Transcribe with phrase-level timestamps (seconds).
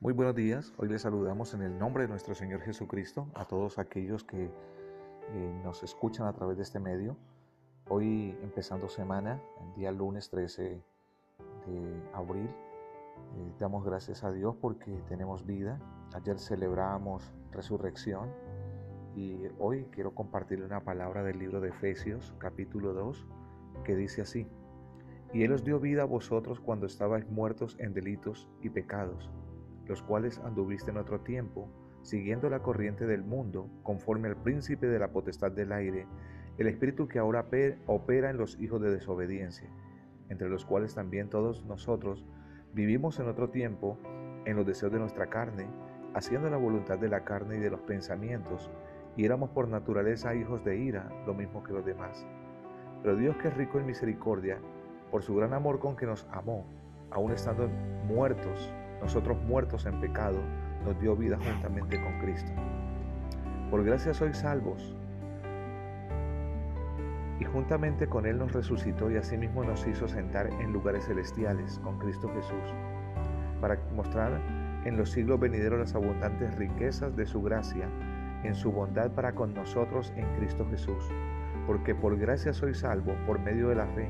[0.00, 3.80] Muy buenos días, hoy les saludamos en el nombre de nuestro Señor Jesucristo a todos
[3.80, 7.16] aquellos que eh, nos escuchan a través de este medio.
[7.88, 10.62] Hoy empezando semana, el día lunes 13
[11.66, 15.80] de abril, eh, damos gracias a Dios porque tenemos vida.
[16.14, 18.30] Ayer celebramos resurrección
[19.16, 23.26] y hoy quiero compartirle una palabra del libro de Efesios capítulo 2
[23.82, 24.46] que dice así.
[25.32, 29.28] Y Él os dio vida a vosotros cuando estabais muertos en delitos y pecados,
[29.88, 31.68] los cuales anduviste en otro tiempo,
[32.02, 36.06] siguiendo la corriente del mundo, conforme al príncipe de la potestad del aire,
[36.58, 37.46] el espíritu que ahora
[37.86, 39.68] opera en los hijos de desobediencia,
[40.28, 42.24] entre los cuales también todos nosotros
[42.74, 43.98] vivimos en otro tiempo
[44.44, 45.66] en los deseos de nuestra carne,
[46.14, 48.70] haciendo la voluntad de la carne y de los pensamientos,
[49.16, 52.26] y éramos por naturaleza hijos de ira, lo mismo que los demás.
[53.02, 54.58] Pero Dios que es rico en misericordia,
[55.10, 56.66] por su gran amor con que nos amó,
[57.10, 57.68] aun estando
[58.06, 60.38] muertos, nosotros muertos en pecado,
[60.84, 62.52] nos dio vida juntamente con Cristo.
[63.70, 64.96] Por gracia sois salvos.
[67.40, 71.98] Y juntamente con Él nos resucitó y asimismo nos hizo sentar en lugares celestiales con
[71.98, 72.74] Cristo Jesús,
[73.60, 74.40] para mostrar
[74.84, 77.88] en los siglos venideros las abundantes riquezas de su gracia,
[78.42, 81.04] en su bondad para con nosotros en Cristo Jesús.
[81.66, 84.08] Porque por gracia sois salvos por medio de la fe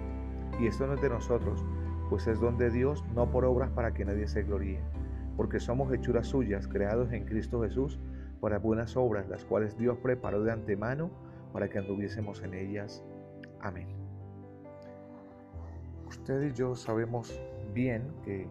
[0.60, 1.64] y esto no es de nosotros,
[2.08, 4.80] pues es don de Dios, no por obras para que nadie se gloríe,
[5.36, 7.98] porque somos hechuras suyas, creados en Cristo Jesús,
[8.40, 11.10] para buenas obras, las cuales Dios preparó de antemano
[11.52, 13.02] para que anduviésemos en ellas.
[13.60, 13.88] Amén.
[16.08, 17.40] Usted y yo sabemos
[17.74, 18.48] bien que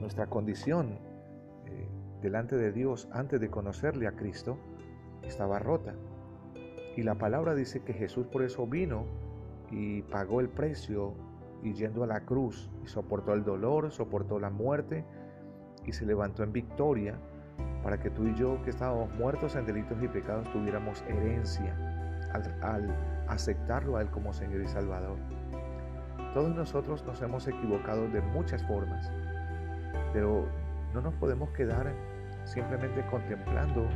[0.00, 0.98] nuestra condición
[1.66, 1.88] eh,
[2.22, 4.58] delante de Dios antes de conocerle a Cristo
[5.22, 5.94] estaba rota.
[6.96, 9.04] Y la palabra dice que Jesús por eso vino
[9.70, 11.12] y pagó el precio
[11.66, 15.04] y yendo a la cruz y soportó el dolor, soportó la muerte
[15.84, 17.18] y se levantó en victoria
[17.82, 21.76] para que tú y yo que estábamos muertos en delitos y pecados tuviéramos herencia
[22.62, 22.94] al,
[23.28, 25.16] aceptarlo a Él como Señor y Salvador.
[26.34, 29.10] Todos nosotros nos hemos equivocado de muchas formas,
[30.12, 30.46] pero
[30.94, 31.92] no nos podemos quedar
[32.44, 33.88] simplemente contemplando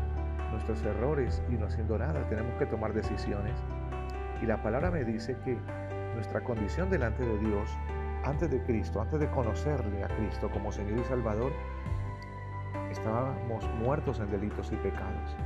[0.51, 2.29] nuestros errores y no haciendo nada.
[2.29, 3.55] Tenemos que tomar decisiones.
[4.43, 5.57] Y la palabra me dice que
[6.15, 7.71] nuestra condición delante de Dios,
[8.25, 11.53] antes de Cristo, antes de conocerle a Cristo como Señor y Salvador,
[12.91, 15.37] estábamos muertos en delitos y pecados.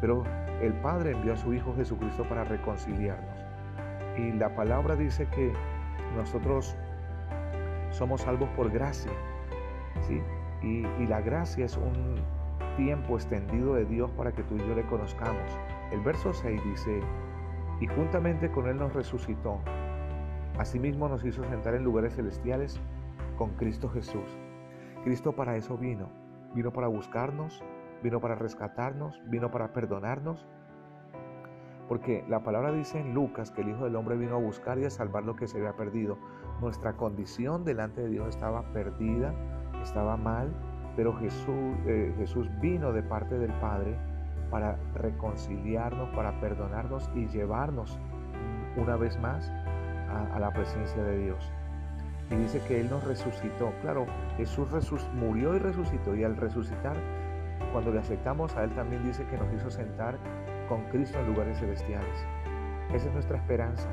[0.00, 0.24] Pero
[0.60, 3.46] el Padre envió a su Hijo Jesucristo para reconciliarnos.
[4.16, 5.52] Y la palabra dice que
[6.16, 6.76] nosotros
[7.90, 9.12] somos salvos por gracia.
[10.06, 10.22] ¿sí?
[10.62, 12.16] Y, y la gracia es un
[12.76, 15.58] tiempo extendido de Dios para que tú y yo le conozcamos.
[15.92, 17.00] El verso 6 dice,
[17.80, 19.60] y juntamente con Él nos resucitó
[20.58, 22.80] Asimismo nos hizo sentar en lugares celestiales
[23.36, 24.36] con Cristo Jesús.
[25.04, 26.08] Cristo para eso vino.
[26.52, 27.62] Vino para buscarnos,
[28.02, 30.44] vino para rescatarnos, vino para perdonarnos.
[31.88, 34.84] Porque la palabra dice en Lucas que el Hijo del Hombre vino a buscar y
[34.84, 36.18] a salvar lo que se había perdido.
[36.60, 39.32] Nuestra condición delante de Dios estaba perdida,
[39.80, 40.52] estaba mal,
[40.96, 43.96] pero Jesús, eh, Jesús vino de parte del Padre
[44.50, 47.96] para reconciliarnos, para perdonarnos y llevarnos
[48.76, 49.52] una vez más
[50.08, 51.52] a, la presencia de Dios.
[52.30, 53.72] Y dice que Él nos resucitó.
[53.80, 56.14] Claro, Jesús murió y resucitó.
[56.14, 56.96] Y al resucitar,
[57.72, 60.18] cuando le aceptamos a Él también dice que nos hizo sentar
[60.68, 62.26] con Cristo en lugares celestiales.
[62.92, 63.88] Esa es nuestra esperanza.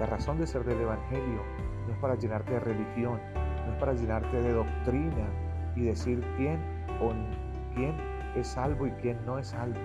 [0.00, 1.42] La razón de ser del Evangelio
[1.86, 3.20] no es para llenarte de religión,
[3.66, 5.28] no es para llenarte de doctrina
[5.76, 6.58] y decir quién
[7.00, 7.12] o
[7.74, 7.94] quién
[8.34, 9.78] es salvo y quién no es salvo.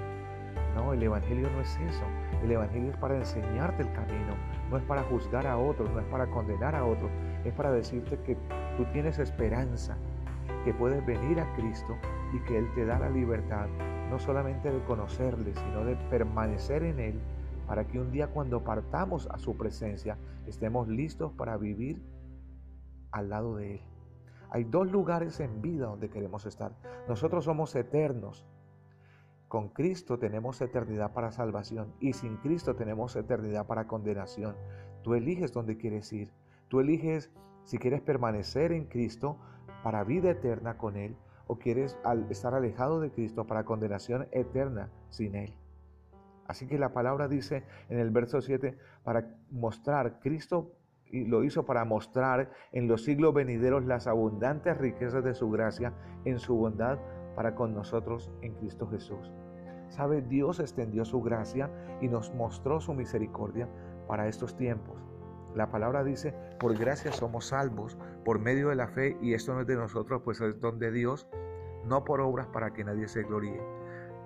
[0.79, 2.05] No, el Evangelio no es eso.
[2.41, 4.33] El Evangelio es para enseñarte el camino,
[4.69, 7.11] no es para juzgar a otros, no es para condenar a otros,
[7.43, 8.37] es para decirte que
[8.77, 9.97] tú tienes esperanza,
[10.63, 11.97] que puedes venir a Cristo
[12.33, 13.67] y que Él te da la libertad,
[14.09, 17.19] no solamente de conocerle, sino de permanecer en Él,
[17.67, 22.01] para que un día cuando partamos a su presencia estemos listos para vivir
[23.11, 23.81] al lado de Él.
[24.49, 26.71] Hay dos lugares en vida donde queremos estar.
[27.09, 28.47] Nosotros somos eternos,
[29.49, 34.55] con Cristo tenemos eternidad para salvación y sin Cristo tenemos eternidad para condenación.
[35.01, 36.31] Tú eliges dónde quieres ir.
[36.67, 37.31] Tú eliges
[37.63, 39.39] si quieres permanecer en Cristo
[39.83, 41.17] para vida eterna con Él
[41.47, 41.97] o quieres
[42.29, 45.55] estar alejado de Cristo para condenación eterna sin Él.
[46.45, 50.73] Así que la palabra dice en el verso 7, para mostrar, Cristo
[51.11, 55.93] lo hizo para mostrar en los siglos venideros las abundantes riquezas de su gracia
[56.23, 56.99] en su bondad
[57.39, 59.31] para con nosotros en Cristo Jesús.
[59.87, 61.71] Sabe, Dios extendió su gracia
[62.01, 63.69] y nos mostró su misericordia
[64.09, 65.01] para estos tiempos.
[65.55, 69.61] La palabra dice, por gracia somos salvos por medio de la fe y esto no
[69.61, 71.29] es de nosotros, pues es donde Dios,
[71.85, 73.61] no por obras para que nadie se gloríe.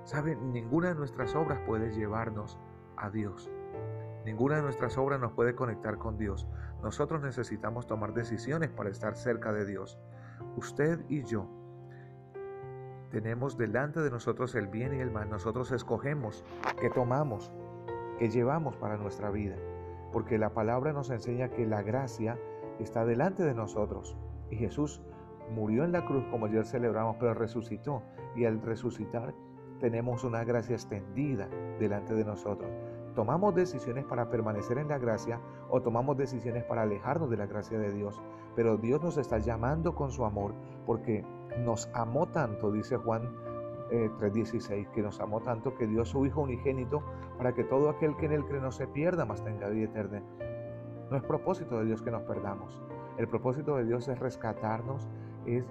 [0.06, 2.57] Saben, ninguna de nuestras obras puede llevarnos
[2.98, 3.51] a Dios.
[4.25, 6.48] Ninguna de nuestras obras nos puede conectar con Dios.
[6.81, 10.00] Nosotros necesitamos tomar decisiones para estar cerca de Dios.
[10.57, 11.62] Usted y yo
[13.13, 15.30] tenemos delante de nosotros el bien y el mal.
[15.30, 16.44] Nosotros escogemos
[16.81, 17.51] qué tomamos,
[18.18, 19.56] qué llevamos para nuestra vida.
[20.12, 22.39] Porque la palabra nos enseña que la gracia
[22.80, 24.18] está delante de nosotros.
[24.50, 25.00] Y Jesús
[25.51, 28.01] murió en la cruz como ayer celebramos, pero resucitó.
[28.36, 29.36] Y al resucitar
[29.80, 31.48] tenemos una gracia extendida
[31.80, 32.71] delante de nosotros.
[33.13, 35.39] Tomamos decisiones para permanecer en la gracia
[35.69, 38.19] o tomamos decisiones para alejarnos de la gracia de Dios.
[38.56, 40.56] Pero Dios nos está llamando con su amor
[40.88, 41.24] porque
[41.60, 43.30] nos amó tanto, dice Juan
[43.90, 47.04] 3:16, eh, que nos amó tanto que dio a su Hijo unigénito
[47.38, 50.24] para que todo aquel que en él cree no se pierda, mas tenga vida eterna.
[51.10, 52.82] No es propósito de Dios que nos perdamos.
[53.18, 55.08] El propósito de Dios es rescatarnos,
[55.46, 55.66] es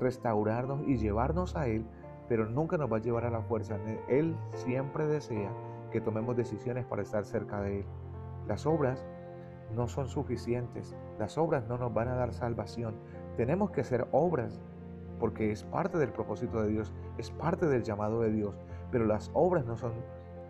[0.00, 1.86] restaurarnos y llevarnos a Él,
[2.28, 3.76] pero nunca nos va a llevar a la fuerza.
[4.08, 5.52] Él siempre desea
[5.92, 7.86] que tomemos decisiones para estar cerca de Él.
[8.46, 9.06] Las obras
[9.74, 12.96] no son suficientes, las obras no nos van a dar salvación.
[13.36, 14.60] Tenemos que hacer obras
[15.18, 18.54] porque es parte del propósito de Dios, es parte del llamado de Dios,
[18.90, 19.92] pero las obras no son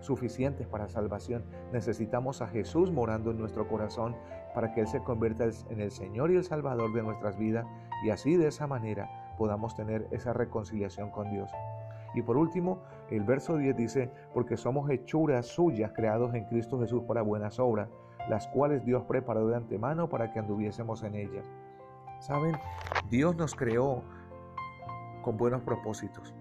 [0.01, 1.45] suficientes para salvación.
[1.73, 4.17] Necesitamos a Jesús morando en nuestro corazón
[4.55, 7.67] para que Él se convierta en el Señor y el Salvador de nuestras vidas
[8.05, 11.51] y así de esa manera podamos tener esa reconciliación con Dios.
[12.15, 12.81] Y por último,
[13.11, 17.89] el verso 10 dice, porque somos hechuras suyas creados en Cristo Jesús para buenas obras,
[18.29, 21.51] las cuales Dios preparó de antemano para que anduviésemos en ellas.
[22.21, 22.57] Saben,
[23.11, 24.03] Dios nos creó
[25.23, 26.35] con buenos propósitos.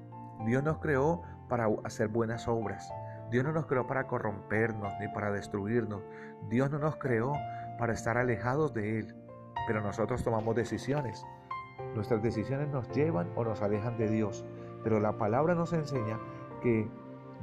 [0.46, 2.92] Dios nos creó para hacer buenas obras.
[3.32, 6.02] Dios no nos creó para corrompernos ni para destruirnos.
[6.50, 7.34] Dios no nos creó
[7.78, 9.16] para estar alejados de Él.
[9.68, 11.26] Pero nosotros tomamos decisiones.
[11.94, 14.46] Nuestras decisiones nos llevan o nos alejan de Dios.
[14.84, 16.20] Pero la palabra nos enseña
[16.62, 16.90] que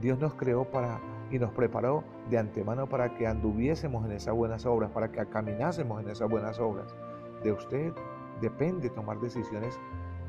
[0.01, 1.01] Dios nos creó para
[1.31, 6.03] y nos preparó de antemano para que anduviésemos en esas buenas obras, para que caminásemos
[6.03, 6.95] en esas buenas obras.
[7.43, 7.93] De usted
[8.41, 9.79] depende tomar decisiones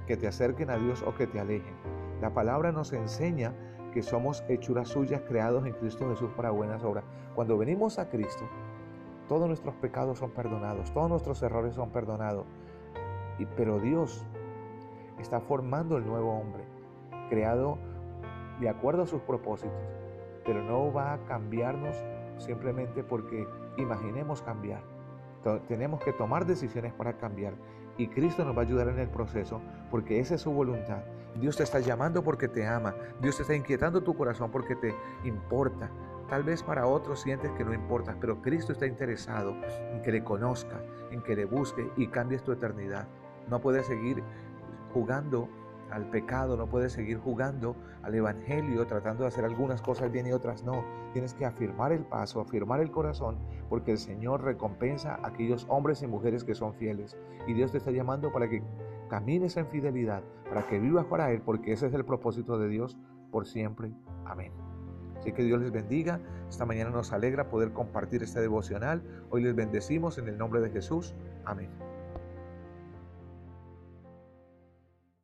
[0.08, 1.74] que te acerquen a Dios o que te alejen.
[2.22, 3.54] La palabra nos enseña
[3.94, 7.06] que somos hechuras suyas creados en Cristo Jesús para buenas obras.
[7.34, 8.46] Cuando venimos a Cristo,
[9.28, 12.46] todos nuestros pecados son perdonados, todos nuestros errores son perdonados.
[13.40, 14.26] Y, pero Dios
[15.20, 16.64] está formando el nuevo hombre,
[17.30, 17.78] creado
[18.60, 19.74] de acuerdo a sus propósitos,
[20.46, 21.96] pero no va a cambiarnos
[22.38, 23.48] simplemente porque
[23.78, 24.82] imaginemos cambiar.
[25.68, 27.54] Tenemos que tomar decisiones para cambiar
[27.98, 31.04] y Cristo nos va a ayudar en el proceso porque esa es su voluntad.
[31.40, 32.96] Dios te está llamando porque te ama.
[33.22, 35.90] Dios te está inquietando tu corazón porque te importa.
[36.30, 39.56] Tal vez para otros sientes que no importa, pero Cristo está interesado
[39.92, 40.82] en que le conozca,
[41.12, 43.08] en que le busque y cambies tu eternidad.
[43.48, 44.24] No puedes seguir
[44.94, 45.50] jugando
[45.92, 50.32] al pecado, no puedes seguir jugando al Evangelio, tratando de hacer algunas cosas bien y
[50.32, 50.84] otras no.
[51.14, 53.38] Tienes que afirmar el paso, afirmar el corazón,
[53.70, 57.18] porque el Señor recompensa a aquellos hombres y mujeres que son fieles.
[57.48, 58.64] Y Dios te está llamando para que
[59.10, 62.98] camines en fidelidad, para que vivas para Él, porque ese es el propósito de Dios
[63.32, 63.92] por siempre.
[64.26, 64.52] Amén.
[65.18, 66.20] Así que Dios les bendiga.
[66.50, 69.02] Esta mañana nos alegra poder compartir este devocional.
[69.30, 71.16] Hoy les bendecimos en el nombre de Jesús.
[71.46, 71.95] Amén.